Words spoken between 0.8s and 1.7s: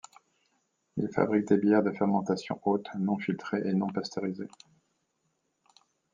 Il fabrique des